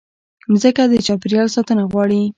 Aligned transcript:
مځکه 0.51 0.83
د 0.91 0.93
چاپېریال 1.07 1.47
ساتنه 1.55 1.83
غواړي. 1.91 2.21